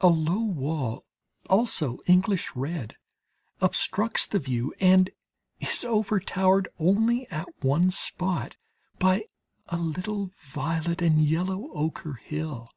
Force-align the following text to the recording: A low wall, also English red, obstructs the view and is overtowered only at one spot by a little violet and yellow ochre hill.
A 0.00 0.08
low 0.08 0.40
wall, 0.42 1.04
also 1.48 1.98
English 2.06 2.56
red, 2.56 2.96
obstructs 3.60 4.26
the 4.26 4.40
view 4.40 4.74
and 4.80 5.08
is 5.60 5.84
overtowered 5.84 6.66
only 6.80 7.28
at 7.28 7.46
one 7.64 7.92
spot 7.92 8.56
by 8.98 9.26
a 9.68 9.76
little 9.76 10.32
violet 10.34 11.00
and 11.00 11.22
yellow 11.22 11.70
ochre 11.74 12.14
hill. 12.14 12.72